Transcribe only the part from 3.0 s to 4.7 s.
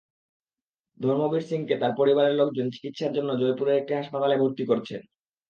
জন্য জয়পুরের একটি হাসপাতালে ভর্তি